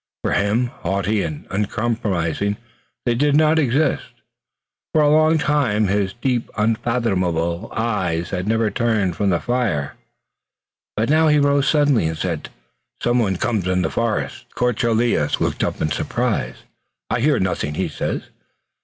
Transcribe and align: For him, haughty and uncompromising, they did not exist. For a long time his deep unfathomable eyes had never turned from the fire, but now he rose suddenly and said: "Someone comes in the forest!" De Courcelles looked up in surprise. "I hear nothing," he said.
For 0.23 0.33
him, 0.33 0.65
haughty 0.81 1.21
and 1.21 1.45
uncompromising, 1.51 2.57
they 3.05 3.13
did 3.13 3.35
not 3.35 3.59
exist. 3.59 4.05
For 4.93 5.03
a 5.03 5.11
long 5.11 5.37
time 5.37 5.89
his 5.89 6.13
deep 6.13 6.49
unfathomable 6.57 7.71
eyes 7.71 8.31
had 8.31 8.47
never 8.47 8.71
turned 8.71 9.15
from 9.15 9.29
the 9.29 9.39
fire, 9.39 9.93
but 10.97 11.07
now 11.11 11.27
he 11.27 11.37
rose 11.37 11.69
suddenly 11.69 12.07
and 12.07 12.17
said: 12.17 12.49
"Someone 12.99 13.35
comes 13.35 13.67
in 13.67 13.83
the 13.83 13.91
forest!" 13.91 14.49
De 14.49 14.55
Courcelles 14.55 15.39
looked 15.39 15.63
up 15.63 15.79
in 15.79 15.91
surprise. 15.91 16.55
"I 17.11 17.19
hear 17.19 17.39
nothing," 17.39 17.75
he 17.75 17.87
said. 17.87 18.23